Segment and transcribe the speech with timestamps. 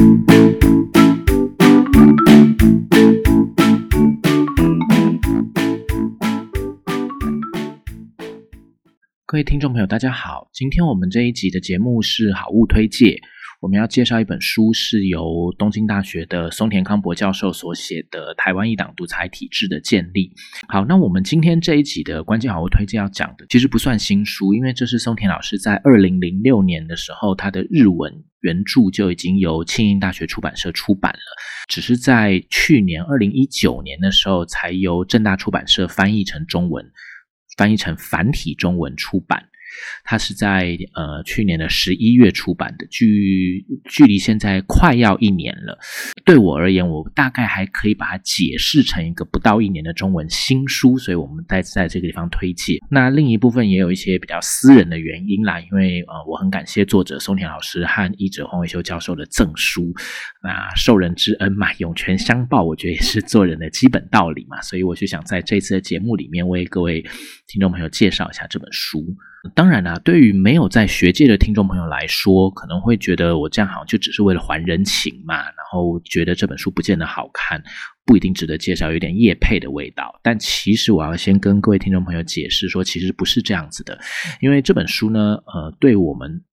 [0.00, 0.06] 各
[9.36, 13.20] 位听众朋友，大家好，今天我们这一集的节目是好物推介。
[13.60, 20.28] 我们要介绍一本书，是由东京大学的松田康博教授所写的《台湾一党独裁体制的建立》。
[20.66, 28.10] 好，那我们今天这一集的关键好物推荐要讲的，其实不算新书，因为这是松田老师在二零零六年的时候，他的日文
[28.40, 31.18] 原著就已经由庆应大学出版社出版了，
[31.68, 36.84] 只是在去年二零一九年的时候，才由正大出版社翻译成中文，
[37.56, 39.49] 翻译成繁体中文出版。
[40.04, 45.78] 它是在呃去年的十一月出版的，距距离现在快要一年了。
[46.24, 52.76] 对我而言，我大概还可以把它解释成一个不到一年的中文新书，所以我们在在这个地方推荐。
[52.90, 59.92] 那另一部分也有一些比较私人的原因啦，因为呃我很感谢作者松田老师和译者黄伟修教授的赠书，
[60.42, 67.02] 那受人之恩嘛，涌泉相报，我觉得也是做人的基本道理嘛，所以我就想在这次的节目里面为各位
[67.46, 69.04] 听众朋友介绍一下这本书。
[69.54, 77.62] 当然啦，对于没有在学界的听众朋友来说，可能会觉得我这样好像就只是为了还人情嘛，然后觉得这本书不见得好看，
[78.04, 80.12] 不一定值得介绍，有点叶配的味道。
[80.22, 83.98] 但其实我要先跟各位听众朋友解释说，其实不是这样子的，
[84.42, 86.44] 因为这本书呢，呃，对我们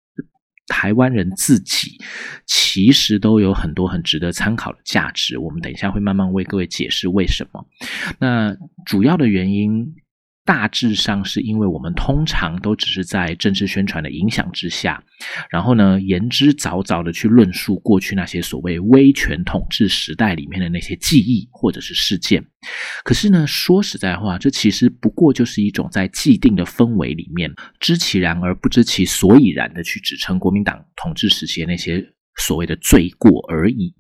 [0.69, 1.99] 台湾人自己，
[2.47, 5.39] 其实都有很多很值得参考的价值。
[5.39, 7.67] 我们等一下会慢慢为各位解释为什么。
[8.21, 9.93] 那主要的原因。
[10.47, 15.03] 大致上是因为我们通常都只是在政治宣传的影响之下，
[15.51, 22.47] 然后呢言之凿凿的去论述过去那些所谓威权统治时代里面的那些记忆或者是事件。
[23.03, 32.03] 可是呢，说实在话，这其实不过就是一种在既定的氛围里面知其然而不知其所以然的去指称国民党统治时期那些
[32.37, 33.93] 所谓的罪过而已。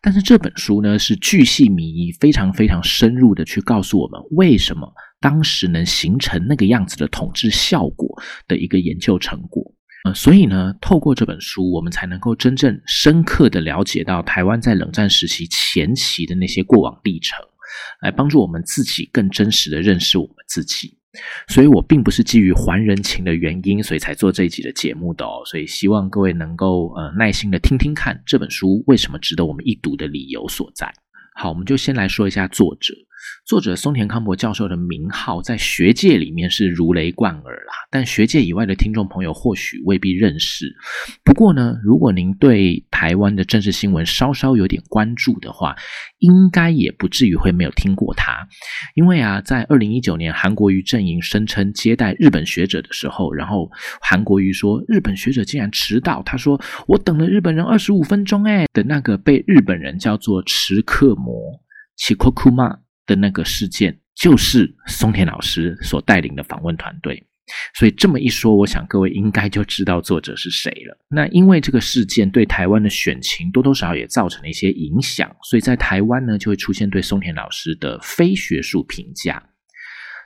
[0.00, 4.90] 但是这本书呢，是巨细靡遗、非常非常深入的去告诉我们为什么。
[5.24, 8.06] 当时能形成那个样子的统治效果
[8.46, 9.64] 的一个研究成果，
[10.04, 17.38] 呃，所以呢，透过这本书，我们才能够真正深刻的了解到台湾在冷战时期前期的那些过往历程，
[18.02, 20.98] 来帮助我们自己更真实的认识我们自己。
[21.48, 25.40] 所以我并不是基于还人情的原因，所以才做这一集的节目的哦。
[25.46, 30.92] 所以希望各位能够呃耐心的听听看这本书为什么值得我们一读的理由所在。
[31.34, 32.92] 好，我们就先来说一下作者。
[33.46, 40.74] 作者松田康博教授的名号在学界里面是如雷贯耳啦，但学界以外的听众朋友或许未必认识。
[41.22, 45.76] 不过呢，如果您对台湾的政治新闻稍稍有点关注的话，
[46.18, 48.46] 应该也不至于会没有听过他。
[48.94, 53.70] 因为啊，在二零一九年韩国瑜阵营声称接待日本学者的时候，然后
[54.00, 61.34] 韩国瑜说日本学者竟然迟到，他说我等了日本人二十五分钟哎的那个被日本人叫做迟刻魔
[61.96, 62.83] 奇库库玛。
[63.06, 67.26] 的那个事件，就是松田老师所带领的访问团队。
[67.74, 70.98] 所以这么一说，我想各位应该就知道作者是谁了。
[71.10, 79.42] 那因为这个事件对台湾的选情多多少少也造成了一些影响，所以在台湾呢，就会出现对松田老师的非学术评价。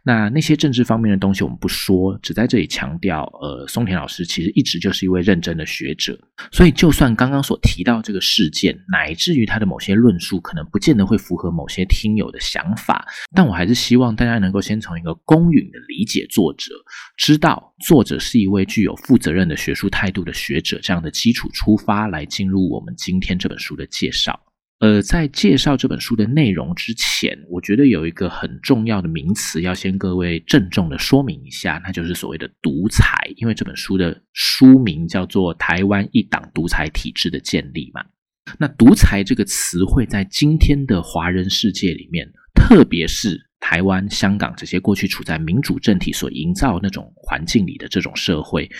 [0.04, 6.18] 那那些政治方面的东西我们不说，只在这里强调，呃，松田老师其实一直就是一位认真的学者，
[6.52, 16.72] 所以就算刚刚所提到这个事件，乃至于他的某些论述可能不见得会符合某些听友的想法，但我还是希望大家能够先从一个公允的理解作者，
[17.16, 24.40] 知道作者是一位具有负责任的学术态度的学者这样的基础出发，来进入我们今天这本书的介绍。
[24.80, 33.18] 呃，在介绍这本书的内容之前，我觉得有一个很重要的名词要先各位郑重的说明一下，那就是所谓的独裁。
[33.36, 38.04] 因为这本书的书名叫做《台湾一党独裁体制的建立》嘛。
[38.56, 48.70] 那独裁这个词汇在今天的华人世界里面，特别是台湾、香港这些过去处在民主政体所营造那种环境里的这种社会。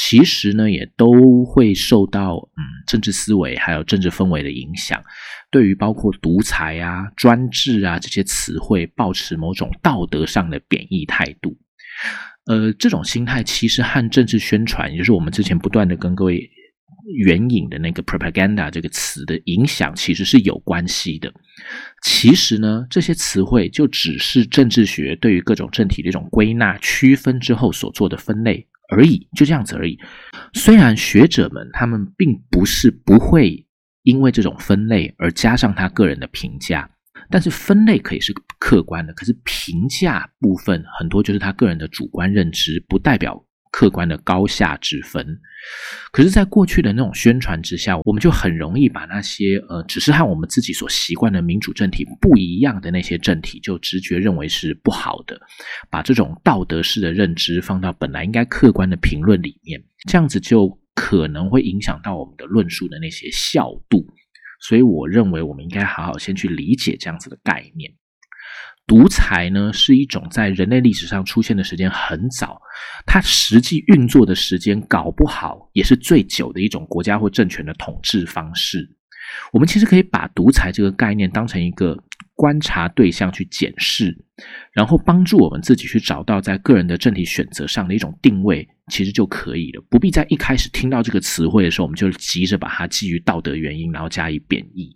[0.00, 5.02] 其实呢，也都会受到嗯政治思维还有政治氛围的影响，
[5.50, 11.58] 对于包括独裁啊、专制啊这些词汇，保持某种道德上的贬义态度。
[12.46, 16.48] 呃，这种心态其实和政治宣传，也就是我们之前不断的跟各位
[17.16, 21.32] 援引的那个 propaganda 这个词的影响，其实是有关系的。
[22.04, 28.64] 其实呢，这些词汇就只是政治学对于各种政体的一种归纳、区分之后所做的分类。
[28.88, 29.98] 而已，就这样子而已。
[30.54, 33.66] 虽然学者们他们并不是不会
[34.02, 36.90] 因为这种分类而加上他个人的评价，
[37.30, 45.38] 但是分类可以是客观的，可是评价部分很多就是他个人的主观认知，不代表客观的高下之分。
[46.12, 55.38] 可是，在过去的那种宣传之下，我们就很容易把那些呃，只是和我们自己所习惯的民主政体不一样的那些政体，就直觉认为是不好的，
[55.90, 64.06] 把这种道德式的认知放到本来应该客观的评论里面，这样子就可能会影响到我们的论述的那些效度。
[64.60, 67.92] 所以，我认为我们应该好好先去理解这样子的概念。
[68.88, 72.58] 独裁呢，是一种在人类历史上出现的时间很早，
[73.06, 78.88] 它实际运作的时间搞不好也是最久的一种国家或政权的统治方式。
[79.52, 81.94] 我们其实可以把独裁这个概念当成一个
[82.34, 84.16] 观察对象去检视，
[84.72, 89.84] 然后帮助我们自己去找到在个人的政体选择上的一种定位，其实就可以了。
[89.90, 94.90] 不必在一开始听到这个词汇的时候，我们就急着把它基于道德原因，然后加以贬义。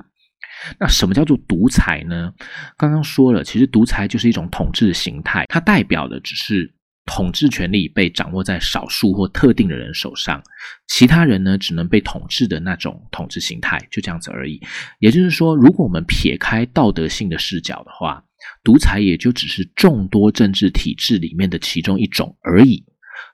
[0.79, 2.33] 那什么叫做独裁呢？
[2.77, 6.73] 刚刚说了，其实独裁就是一种统治形态，它代表的只是
[7.07, 10.43] 统治权力被掌握在少数或特定的人手上，
[10.89, 14.61] 其他人呢只能被统治的那种统治形态，就这样子而已。
[15.01, 18.23] 也就是说，如果我们撇开道德性的视角的话，
[18.63, 22.85] 独裁也就只是众多政治体制里面的其中一种而已。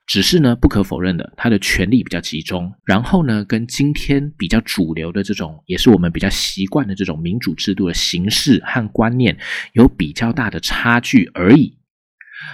[0.08, 9.36] 只是呢，不可否认的，他的权力比较集中，然后呢，跟今天比较主流的这种，也是我们比较习惯的这种民主制度的形式和观念
[9.74, 11.76] 有比较大的差距而已。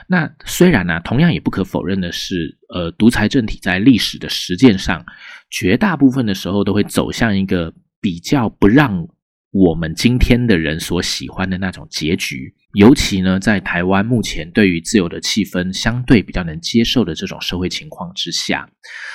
[0.09, 5.07] 那虽然呢，同样也不可否认的是，呃，独裁政体在历史的实践上，
[5.49, 9.07] 绝大部分的时候都会走向一个比较不让。
[9.55, 18.69] 我们今天的人所喜欢的那种结局，尤其呢，在台湾目前对于自由的气氛相对比较能接受的这种社会情况之下，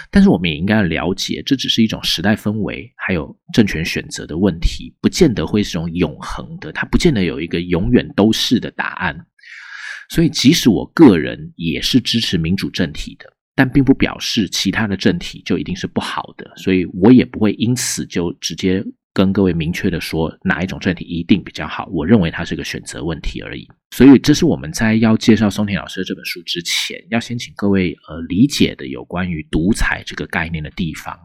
[0.09, 9.25] 但是我们也应该要了解，这只是一种时代氛围，还有政权选择的问题，不见得会是一种永恒的，它不见得有一个永远都是的答案。
[10.09, 13.25] 所以，即使我个人也是支持民主政体的，
[13.56, 18.81] 但并不表示其他的政体就一定是不好的，所以我也不会因此就直接。
[19.13, 21.88] 跟各位明确的说，哪一种政体一定比较好？
[21.91, 23.67] 我认为它是个选择问题而已。
[23.91, 31.17] 所以，这是我们在要介绍松田老师的这本书之前，要先请各位呃理解的有关于独裁这个概念的地方。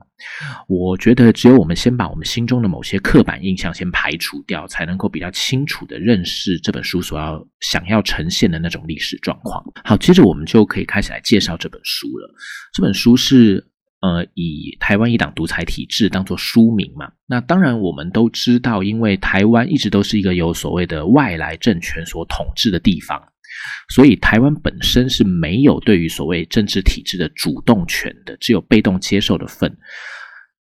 [0.66, 9.62] 我觉得，只有我们先把我们心中的某些刻板印象先排除掉，才能够比较清楚的认识这本书所要想要呈现的那种历史状况。
[9.84, 12.34] 好，接着我们就可以开始来介绍这本书了。
[12.72, 13.64] 这本书是。
[14.04, 23.18] 呃，以台湾一党独裁体制当做书名嘛，那当然我们都知道，因为台湾一直都是一个有所谓的外来政权所统治的地方，
[23.88, 29.74] 所以台湾本身是没有对于所谓政治体制的主动权的，只有被动接受的份。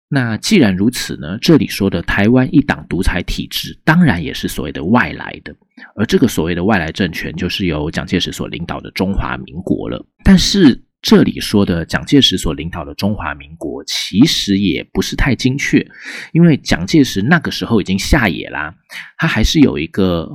[0.07, 5.53] 那既然如此呢，这里说的台湾一党独裁体制，当然也是所谓的外来的，
[5.97, 10.01] 而这个所谓的外来政权，就是由蒋介石所领导的中华民国了。
[10.23, 10.81] 但是。
[11.03, 15.85] 这里说的蒋介石所领导的中华民国，其实也不是太精确，
[16.31, 18.73] 因为蒋介石那个时候已经下野啦，
[19.17, 20.29] 他还是有一个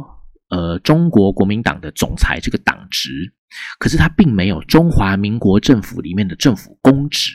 [0.50, 3.32] 呃中国国民党的总裁这个党职，
[3.79, 7.32] 可是他并没有中华民国政府里面的政府公职。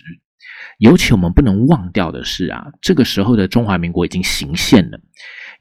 [0.78, 5.00] 尤其我们不能忘掉的是啊，这个时候的中华民国已经行宪了。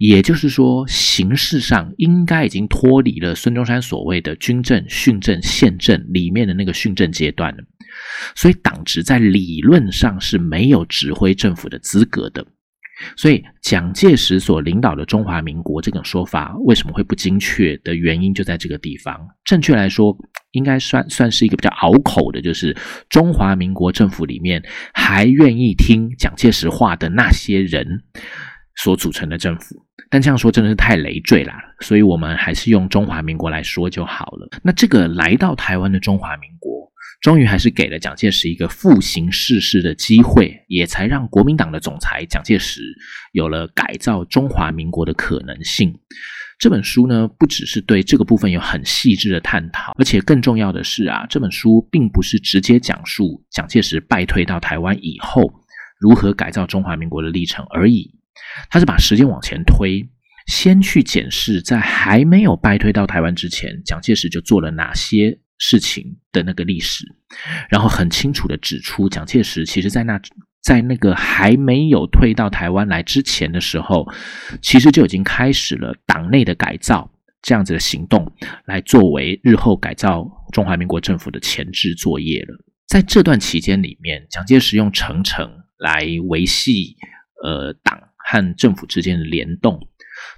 [0.04, 7.62] 也就是说，形式上应该已经脱离了孙中山所谓的军政、训政、宪政里面的那个训政阶段了，
[8.34, 12.44] 所以党职在理论上是没有指挥政府的资格的。
[13.16, 19.18] 所以蒋介石所领导的中华民国这种说法为什么会不精确的原因就在这个地方。
[19.44, 20.16] 正确来说，
[20.52, 22.76] 应该算算是一个比较拗口的，就是
[23.08, 24.62] 中华民国政府里面
[24.92, 28.02] 还愿意听蒋介石话的那些人。
[28.76, 29.76] 所组成的政府，
[30.10, 34.48] 但这样说真的是太累赘了，所以我们还是用中华民国来说就好了。
[34.62, 42.80] 那这个来到台湾的中华民国，终于还是给了蒋介石一个复行世事的机会，也才让国民党的总裁蒋介石
[43.32, 45.94] 有了改造中华民国的可能性。
[46.58, 55.52] 这本书呢，不只是对这个部分有很细致的探讨，而且更重要的是啊，这本书并不是直接讲述蒋介石败退到台湾以后
[55.98, 58.14] 如何改造中华民国的历程而已。
[58.70, 60.08] 他是把时间往前推，
[60.46, 67.04] 先去检视在还没有败退到台湾之前，蒋介石就做了哪些事情的那个历史，
[67.70, 70.20] 然后很清楚的指出，蒋介石其实在那
[70.60, 74.06] 在那个还没有退到台湾来之前的时候，
[74.60, 77.10] 其实就已经开始了党内的改造
[77.40, 78.32] 这样子的行动，
[78.66, 82.64] 来作为日后改造中华民国政府的前置作业了。
[82.86, 86.96] 在这段期间里面，蒋介石用程程来维系
[87.44, 88.00] 呃党。
[88.32, 89.78] 和政府之间的联动，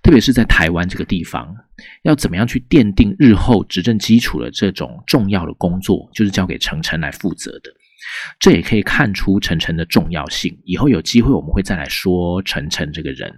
[0.03, 1.55] 特别是在台湾这个地方，
[2.03, 7.71] 要怎么样去奠定日后执政基础的这种重要的工作，就是交给程程来负责的。
[8.41, 10.59] 这也可以看出陈诚的重要性。
[10.65, 13.33] 以后有机会我们会再来说陈诚这个人。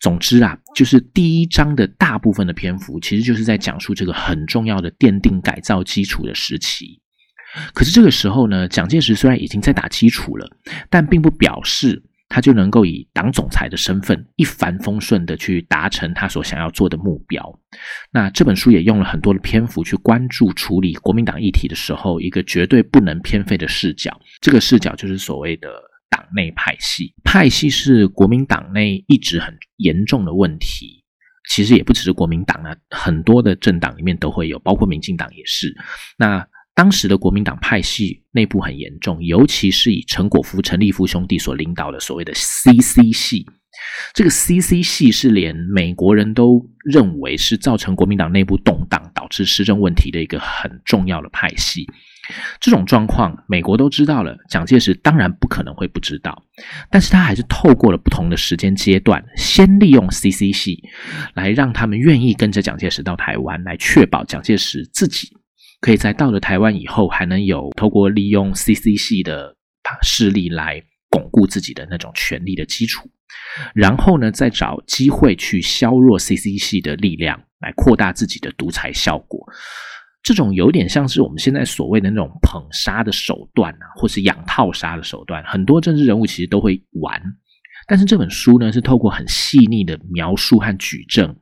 [0.00, 7.00] 总之啊，就是第一章的大部分的篇幅，其实就是在讲述这个很重要的奠定改造基础的时期。
[7.72, 10.50] 可是这个时候呢，蒋介石虽然已经在打基础了，
[10.90, 12.02] 但并不表示。
[12.28, 17.60] 他就能够以党总裁的身份一帆风顺的去达成他所想要做的目标。
[18.12, 24.18] 那这本书也用了很多的篇幅去关注处理国民党议题的时候，一个绝对不能偏废的视角。
[24.40, 25.68] 这个视角就是所谓的
[26.08, 27.14] 党内派系。
[27.22, 31.02] 派系是国民党内一直很严重的问题。
[31.50, 35.76] 其实也不只是国民党啊，很多的政党里面都会有，包括民进党也是。
[36.16, 36.38] 那
[36.74, 43.46] 当时的国民党派系内部很严重，尤其是以陈果夫、陈立夫兄弟所领导的所谓的 CC 系。
[44.12, 51.86] 这个 CC 系是连美国人都认为是造成国民党内部动荡、导致施政问题的一个很重要的派系。
[52.60, 56.42] 这种状况，美国都知道了，蒋介石当然不可能会不知道。
[56.90, 60.82] 但是他还是透过了不同的时间阶段，先利用 CC 系
[61.34, 65.28] 来让他们愿意跟着蒋介石到台湾，来确保蒋介石自己。
[65.84, 69.54] 可以在到了台湾以后，还能有透过利用 CC 系的
[70.02, 73.06] 势力来巩固自己的那种权力的基础，
[73.74, 79.46] 然后呢，再找机会去削弱 CC 系的力量，来扩大自己的独裁效果。
[80.22, 87.22] 这种有点像是我们现在所谓的那种捧杀的手段啊，或是养套杀的手段，很多政治人物其实都会玩。
[87.86, 91.36] 但是这本书呢，是透过很细腻的描述和举证。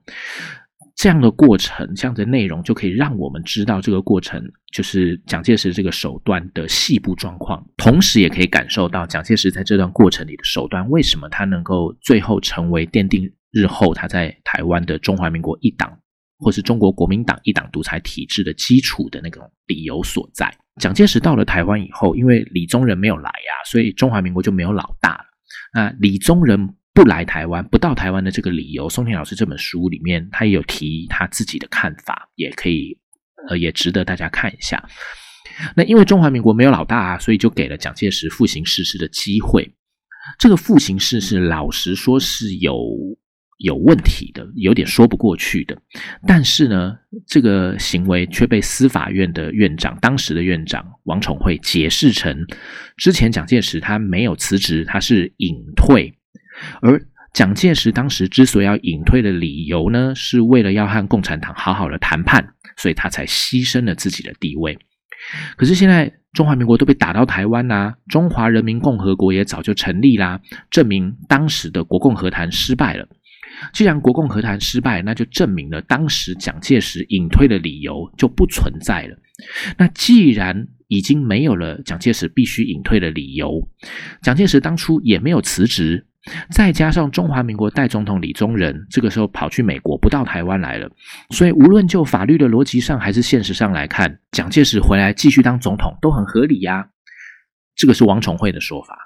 [0.94, 15.98] 这样的过程，这样的内容就可以让我们知道这个过程就是蒋介石这个手段的细部状况，同时也可以感受到蒋介石在这段过程里的手段，为什么他能够最后成为奠定日后他在台湾的中华民国一党
[16.38, 20.54] 或是中国国民党一党独裁体制的基础的那种理由所在。
[20.80, 25.24] 蒋介石到了台湾以后，因为李宗仁没有来呀，所以中华民国就没有老大了。
[25.74, 26.74] 那李宗仁。
[26.94, 32.98] 不来台湾，不到台湾的这个理由，松田老师这本书里面他也有提他自己的看法，也可以，
[33.48, 34.86] 呃，也值得大家看一下。
[35.74, 39.74] 那因为中华民国没有老大啊，所以就给了蒋介石复行世事的机会。
[40.38, 42.76] 这个复行世事，老实说是有
[43.58, 45.76] 有问题的，有点说不过去的。
[46.26, 46.94] 但是呢，
[47.26, 52.46] 这个行为却被司法院的院长，当时的院长王宠惠解释成，
[52.96, 56.14] 之前蒋介石他没有辞职，他是隐退。
[56.80, 57.00] 而
[57.32, 64.78] 蒋介石当时之所以要隐退的理由呢，是为了要和共产党好好的谈判，所以他才牺牲了自己的地位。
[65.56, 70.40] 可是现在中华民国都被打到台湾啦，中华人民共和国也早就成立啦，
[70.70, 73.08] 证明当时的国共和谈失败了。
[73.72, 79.16] 既然国共和谈失败，那就证明了当时蒋介石隐退的理由就不存在了。
[79.78, 83.68] 那既然已经没有了蒋介石必须隐退的理由，
[84.22, 86.06] 蒋介石当初也没有辞职。
[86.50, 90.88] 再加上中华民国代总统李宗仁这个时候跑去美国，不到台湾来了，
[91.30, 96.88] 所以无论就法律的逻辑上还是现实上来看，蒋介石回来继续当总统都很合理呀。
[97.74, 98.96] 这个是王宠惠的说法。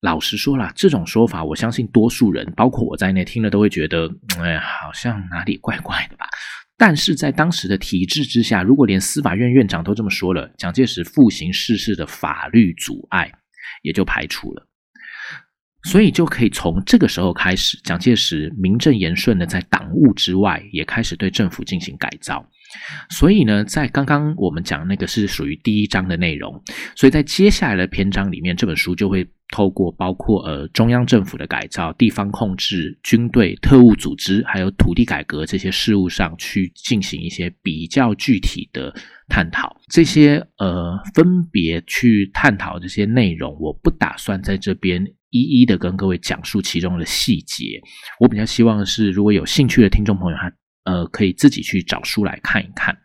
[0.00, 4.08] 老实说了，这种说法我相信多数人，包括我在内，听了都会觉得，
[4.38, 6.26] 哎，好像哪里怪怪的吧。
[6.78, 13.30] 但是在当时的体制之下，如果连司法院院长都这么说了，蒋介石复行世事的法律阻碍
[13.82, 14.66] 也就排除了。
[15.84, 22.46] 所以就可以从这个时候开始，蒋介石名正言顺的在党务之外，也开始对政府进行改造。
[23.08, 26.62] 所以呢，在刚刚我们讲那个是属于第一章的内容，
[26.94, 38.94] 所以在接下来的篇章里面，这本书就会透过包括呃中央政府的改造、地方控制、军队、特务组织，还有土地改革这些事务上去进行一些比较具体的
[39.28, 39.76] 探讨。
[39.88, 45.04] 这些呃分别去探讨这些内容，我不打算在这边。
[45.30, 47.80] 一一的跟各位讲述其中的细节，
[48.18, 50.52] 我比较希望的是，如果有兴趣的听众朋友，他
[50.84, 52.96] 呃可以自己去找书来看一看。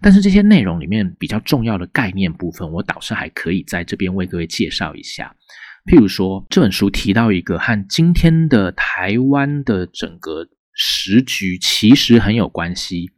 [0.00, 5.34] 但是这些内容里面比较重要的概念部分，我倒是还可以在这边为各位介绍一下。
[5.90, 13.10] 譬如说，这本书提到一个和今天的台湾的整个时局其实很有关系，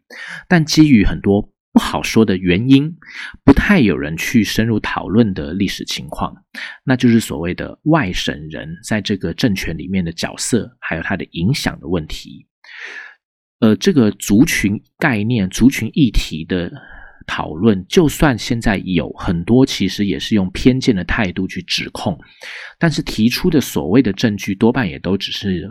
[0.48, 1.51] 但基于很多。
[1.72, 2.94] 不好说的原因，
[3.44, 6.34] 不太有人去深入讨论的历史情况，
[6.84, 12.46] 那就是所谓的外省人在这个政权里面的角色，还有它的影响的问题。
[13.60, 16.70] 呃，这个族群概念、族群议题的
[17.26, 22.18] 讨论，就算现在有很多，其实也是用偏见的态度去指控，
[22.78, 25.70] 但是提出的所谓的证据，多半也都只是。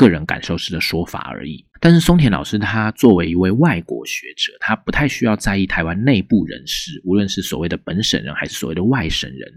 [0.00, 1.62] 个人感受式的说法而已。
[1.78, 9.52] 但是松田老师他作为一位外国学者，他不太需要在意台湾内部人士，无论是所谓的本省人还是所谓的外省人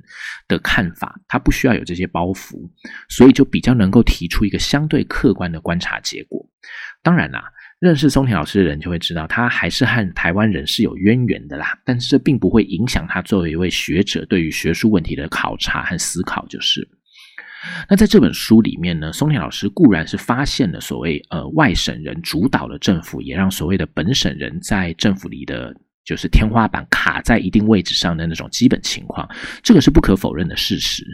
[0.49, 2.69] 的看法，他不需要有这些包袱，
[3.07, 6.45] 所以就比较能够提出一个相对客观的观察结果。
[7.01, 7.43] 当然啦，
[7.79, 11.77] 认识松田老师的人就会知道，他还是和台湾人是有渊源的啦。
[11.85, 16.87] 但是这并不会影响他作为一位学者对于学术问题的考察和思考，就是。
[17.89, 29.27] 那在这本书里面呢，松田老师固然是发现了所谓呃外省人主导的政府，也让所谓的本省人在政府里的就是天花板卡在一定位置上的那种基本情况，
[29.61, 31.05] 这个是不可否认的事实。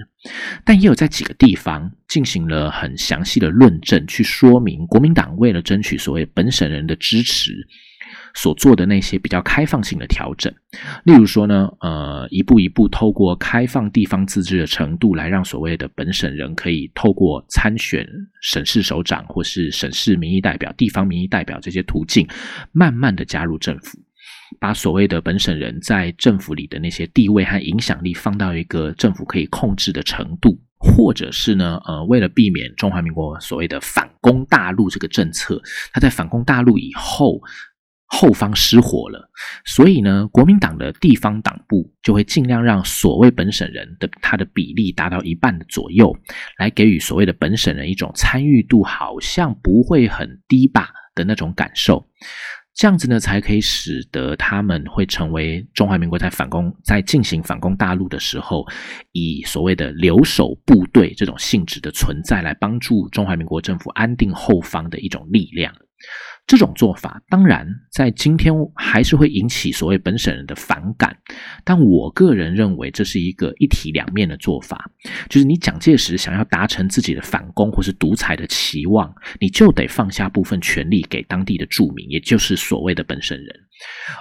[0.66, 7.54] 但也有在几个地方进行了很详细的论证，去说明国民党为了争取所谓本省人的支持。
[8.34, 10.54] 所做的那些比较开放性的调整，
[11.04, 18.08] 例如说呢，呃，一步一步透过开放地方自治的程度，来让所谓的本省人可以透过参选
[18.42, 22.28] 省市首长或是省市民意代表、地方民意代表这些途径，
[22.72, 23.98] 慢慢的加入政府，
[24.60, 37.42] 把所谓的本省人在政府里的那些地位和影响力放到一个政府可以控制的程度，或者是呢，呃，为了避免中华民国所谓的反攻大陆这个政策，他在反攻大陆以后。
[38.12, 39.30] 后方失火了，
[39.66, 46.12] 所以呢，国民党的地方党部就会尽量让所谓本省人的他的比例达到一半的左右，
[46.58, 52.04] 来给予所谓的本省人一种参与度好像不会很低吧的那种感受。
[52.76, 58.66] 这样子呢，才可以使得他们会成为中华民国在反攻在进行反攻大陆的时候，
[59.12, 65.74] 以所谓的留守部队这种性质的存在，来帮助中华民国政府安定后方的一种力量。
[66.50, 71.16] 这种做法当然在今天还是会引起所谓本省人的反感，
[71.64, 74.90] 但我个人认为这是一个一体两面的做法。
[75.30, 83.48] 就是你蒋介石想要达成自己的反攻或是独裁的期望，你就得放下部分权力给当地的住民，也就是所谓的本省人。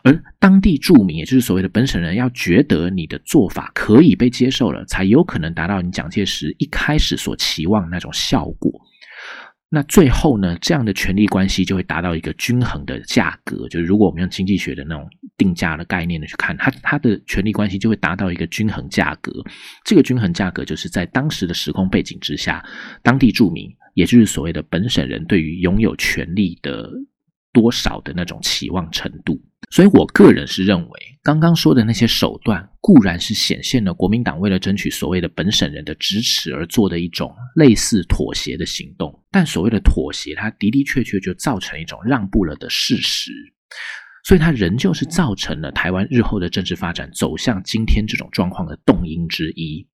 [0.04, 8.70] 而当地住民，也就是所谓的本省人，要觉得你的做法可以被接受了，才有可能达到你蒋介石一开始所期望那种效果。
[9.70, 13.68] 那最后呢，这样的权力关系就会达到一个均衡的价格。
[13.68, 19.30] 就是如果我们用经济学的那种定价的概念呢去看，它它的权力关系就会达到一个均衡价格。
[19.84, 22.64] 这个均衡价格就是在当时的时空背景之下，
[23.02, 26.90] 当地住民，也就是所谓的本省人，对于拥有权力的
[27.52, 29.38] 多少的那种期望程度。
[29.70, 43.30] 所以我个人是认为，刚刚说的那些手段固然是显现了国民党为了争取所谓的本省人的支持而做的一种类似妥协的行动，但所谓的妥协，它的的确确就造成一种让步了的事实，
[44.24, 49.86] 所以它仍旧是造成了台湾日后的政治发展走向今天这种状况的动因之一。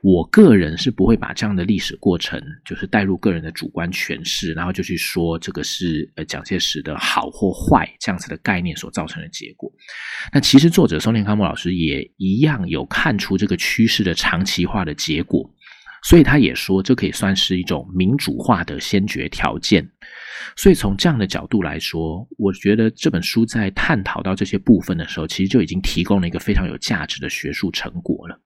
[0.00, 9.68] 我个人是不会把这样的历史过程，就是带入个人的主观诠释，然后就去说这个是呃蒋介石的好或坏这样子的概念所造成的结果。
[10.32, 15.50] 那其实作者松田康木老师也一样有看出这个趋势的长期化的结果，
[16.02, 19.88] 所以他也说这可以算是一种民主化的先决条件。
[20.56, 28.40] 所以从这样的角度来说，我觉得这本书在探讨到这些部分的时候，其实就已经提供了一个非常有价值的学术成果了。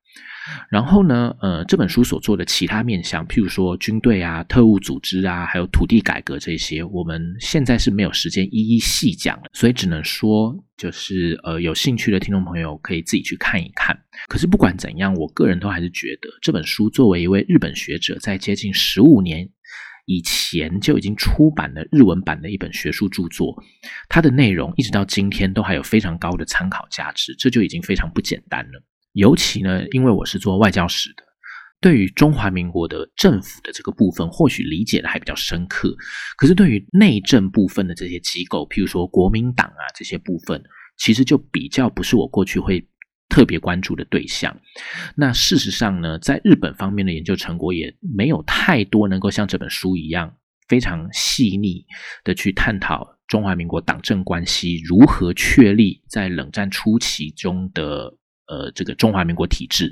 [0.70, 13.96] 然后呢，呃，这本书所做的其他面向，譬如说军队啊、特务组织啊，还有土地改革这些，我们现在是没有时间一一细讲了，所以只能说，就是呃，有兴趣的听众朋友可以自己去看一看。
[14.28, 19.48] 可是不管怎样，我个人都还是觉得这本书作为一位日本学者，在接近十五年
[20.06, 23.54] 以前就已经出版了日文版的一本学术著作，
[24.08, 28.82] 它的内容一直到今天都还有非常高的参考价值，这就已经非常不简单了。
[29.12, 31.22] 尤其呢，因为我是做外交史的，
[31.80, 35.94] 对于中华民国的政府的这个部分，或许理解的还比较深刻。
[36.38, 40.62] 可是对于内政部分的这些机构，譬如说国民党啊这些部分，
[40.96, 42.88] 其实就比较不是我过去会
[43.28, 44.56] 特别关注的对象。
[45.14, 50.36] 那事实上呢，在日本方面的研究成果也没有太多能够像这本书一样
[50.68, 51.84] 非常细腻
[52.24, 58.16] 的去探讨中华民国党政关系如何确立在冷战初期中的。
[58.52, 59.90] 呃，这个中华民国体制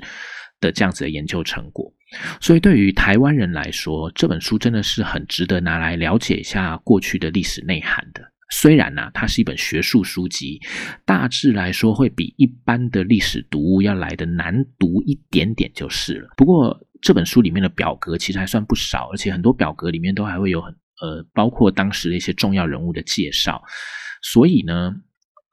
[0.59, 1.91] 的这样子的研究成果，
[2.39, 8.21] 所以对于台湾人来说，这本书真的是很值得拿来了解一下过去的历史内涵的。
[8.51, 10.59] 虽然呢，它是一本学术书籍，
[11.05, 16.29] 大致来说会比一般的历史读物要来的难读一点点就是了。
[16.37, 20.71] 不过这本书里面的表格其实还算不少，而且很多表格里面都还会有很
[21.01, 23.59] 呃，包括当时的一些重要人物的介绍，
[24.21, 24.93] 所以呢。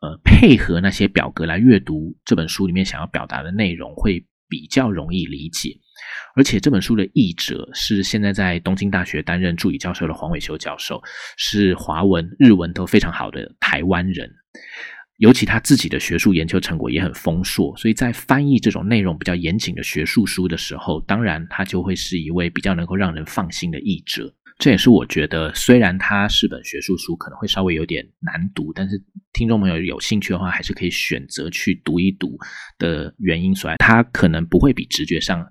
[0.01, 5.77] 呃，配合那些表格来阅读这本书里面想要表达的内容，会比较容易理解。
[6.37, 11.03] 而且这本书的译者是现在在东京大学担任助理教授的黄伟修教授，
[11.37, 14.31] 是华文、日文都非常好的台湾人。
[15.17, 24.33] 尤其他自己的学术研究成果也很丰硕，所以在翻译这种内容比较严谨的学术书的时候，当然他就会是一位比较能够让人放心的译者。
[24.59, 29.01] 这也是我觉得，虽然它是本学术书，可能会稍微有点难读，但是
[29.33, 32.37] 听众朋友有兴趣的话，还是可以选择去读一读
[32.77, 33.77] 的原因所在。
[33.77, 35.49] 它可能不会比直觉上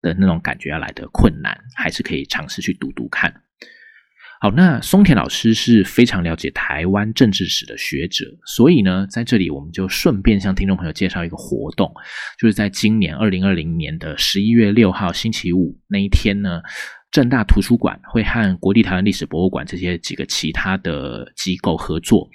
[0.00, 3.42] 的那种感觉要来的困难，还是可以尝试去读读看。
[4.40, 11.92] 好，那松田老师是非常了解台湾政治史的学者，所以呢，在这里我们就顺便向听众朋友介绍一个活动，
[12.38, 16.60] 就是在今年二零二零年的十一月六号星期五那一天呢，
[17.14, 22.28] 正大图书馆会和国立台湾历史博物馆这些几个其他的机构合作。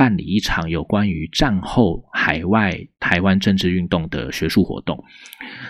[0.00, 4.98] 办理一场有关于战后海外台湾政治运动的学术活动，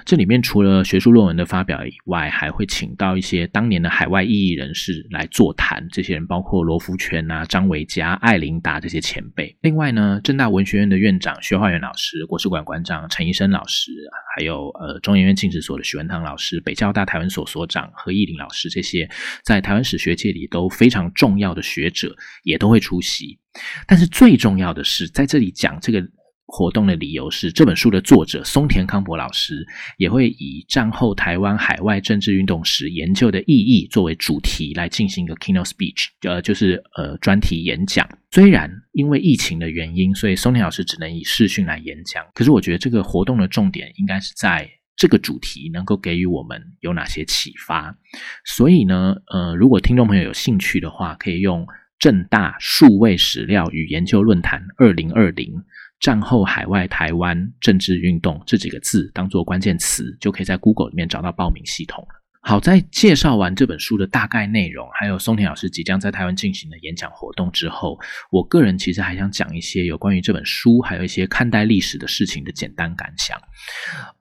[0.05, 5.85] 这里面除了学术论文的发表以外，还会请到一些当年的海外异议人士来座谈。
[5.91, 9.53] 这些人包括罗福全啊、张维嘉、艾琳达这些前辈。
[9.63, 13.91] 另外呢，正大文学院的院长薛化元老师、国史馆馆长陈医生老师，
[14.37, 19.11] 还有呃中研院进史所的许文堂老师、北交大台湾所所长何义林老师，这些
[19.43, 22.15] 在台湾史学界里都非常重要的学者，
[22.45, 23.40] 也都会出席。
[23.87, 26.03] 但是最重要的是，在这里讲这个
[26.47, 29.65] 活动的理由是，这本书的作者松田康博老师
[29.99, 38.09] 也会以战后台湾海外政治运动史研究的意义作为主题来进行一个 keynote speech，呃，就是呃专题演讲。
[38.33, 47.97] 虽然因为疫情的原因，所以松田老师只能以视讯来演讲，可是我觉得这个活动的重点应该是在这个主题能够给予我们有哪些启发。
[48.45, 51.67] 所以呢，呃，如果听众朋友有兴趣的话，可以用。
[52.01, 55.53] 正大数位史料与研究论坛二零二零
[56.01, 62.20] 战后海外台湾政治运动这几个字当做关键词，就可以在 Google 里面找到报名系统了。
[62.43, 67.99] 好，在介绍完这本书的大概内容，还有松田老师即将在台湾进行的演讲活动之后，
[68.31, 73.39] 我个人其实还想讲一些有关于这本书，还有一些看待历史的事情的简单感想。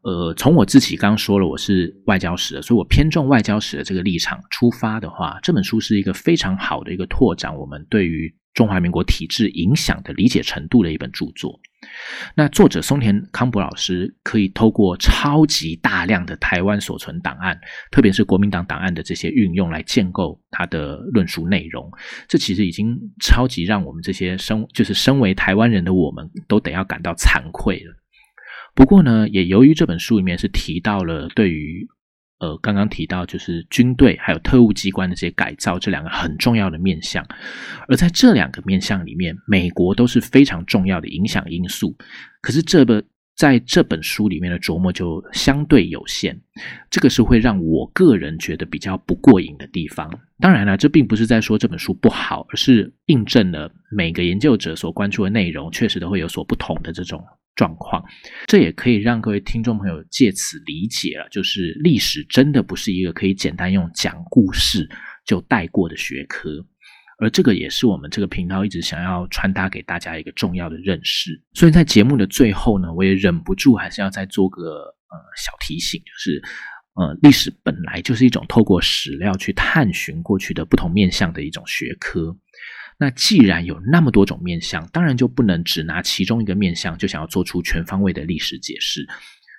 [0.02, 11.60] 呃，从我自己刚刚说了，我是外交史的，所以我偏重外交史的这个立场出发的话，这本书是一个非常好的一个拓展我们对于中华民国体制影响的理解程度的一本著作。
[12.36, 17.58] 那作者松田康博老师可以透过超级大量的台湾所存档案，
[17.90, 21.90] 特别是国民党档案的这些运用来建构他的论述内容，
[22.28, 27.96] 这其实已经超级让我们这些身就是身为台湾人的我们都得要感到惭愧了。
[28.76, 31.88] 不过呢，也由于这本书里面是提到了对于。
[32.40, 37.26] 呃，刚刚提到就是军队还有特务机关的这些改造，这两个很重要的面向。
[37.88, 41.96] 而在这两个面向里面，美国都是非常重要的影响因素。
[42.42, 43.04] 可是这个
[43.36, 46.40] 在这本书里面的琢磨就相对有限，
[46.90, 50.10] 这个是会让我个人觉得比较不过瘾的地方。
[50.40, 57.22] 当然了，这并不是在说这本书不好，而是印证了每个研究者所关注的内容确实都会有所不同的这种。
[57.60, 58.02] 状况，
[58.48, 64.88] 这也可以让各位听众朋友借此理解了，就是历史真的不是一个可以简单用讲故事
[65.26, 66.50] 就带过的学科，
[67.20, 71.32] 而这个也是我们这个频道一直想要传达给大家一个重要的认识。
[71.54, 76.42] 所以在节目的最后呢，我也忍不住还是要再做个呃小提醒，就是
[76.96, 82.34] 呃历史本来就是一种透过史料去探寻过去的不同面向的一种学科。
[83.00, 89.08] 那既然有那么多种面相，当然就不能只拿其中一个面相就想要做出全方位的历史解释。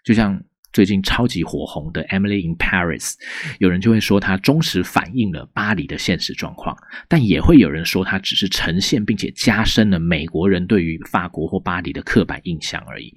[0.05, 0.41] 就像
[0.73, 3.13] 最近超级火红的《Emily in Paris》，
[3.59, 6.77] 有人就会说它忠实反映了巴黎的现实状况，
[7.09, 13.13] 但也会有人说它只是呈现并且加深了美国人对于法国或巴黎的刻板印象而已。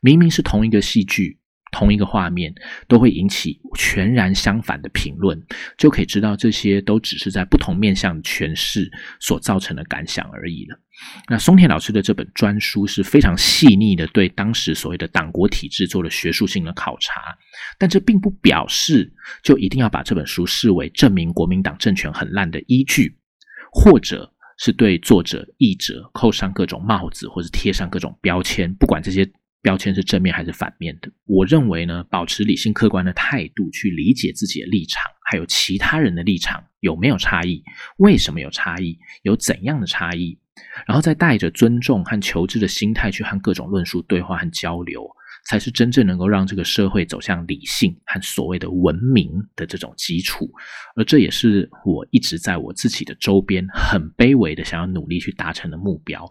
[0.00, 1.38] 明明是同一个戏剧。
[1.72, 2.54] 同一个画面
[2.86, 5.42] 都会引起全然相反的评论，
[5.78, 10.78] 就可以知道这些都只是在不同面向诠释所造成的感想而已了。
[11.28, 17.20] 那松田老师的这本专书是非常细腻的，对当时所谓的党国体制做了学术性的考察，
[17.78, 19.10] 但这并不表示
[19.42, 23.16] 就一定要把这本书视为证明国民党政权很烂的依据，
[23.72, 29.26] 或者是对作者、译者扣上各种帽子，或者贴上各种标签，不管这些。
[29.62, 31.10] 标签是正面还是反面的？
[31.24, 37.62] 我认为呢，保持理性客观的态度去理解自己的立场，还有其他人的立场有没有差异？
[37.98, 38.98] 为什么有差异？
[39.22, 40.36] 有怎样的差异？
[40.86, 45.08] 然后再带着尊重和求知的心态去和各种论述对话和交流，
[45.46, 50.50] 才是真正能够让这个社会走向理性和所谓的文明的这种基础。
[50.94, 56.28] 而这也是我一直在我自己的周边很卑微的想要努力去达成的目标，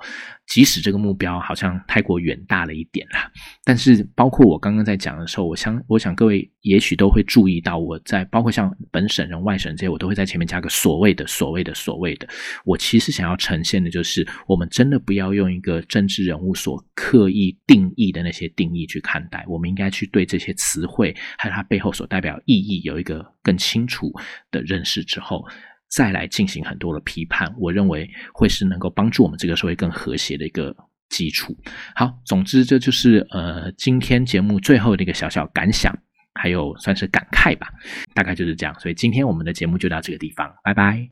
[0.51, 3.31] 即使这个目标好像太过远大了一点啦。
[3.63, 12.27] 但是，包括我刚刚在讲的时候，我想，我想各位也许都会注意到，我在包括像本省人、外省这些，我都会在前面加个所谓的、所谓的、所谓的。
[12.65, 24.11] 我其实想要呈现的就是，我们真的不要用一个政治人物所刻意定义的那些定义去看待，我们应该去对这些词汇还有它背后所代表意义有一个更清楚
[24.51, 25.45] 的认识之后，
[25.91, 27.53] 再来进行很多的批判。
[27.59, 30.75] 我认为会是能够帮助我们这个社会更和谐的一个。
[31.11, 31.53] 基础
[31.93, 35.93] 好，总之这就是呃今天节目最后的一个小小感想，
[36.35, 37.67] 还有算是感慨吧，
[38.13, 38.73] 大概就是这样。
[38.79, 41.05] 所以今天我们的节目就到这个地方，拜拜。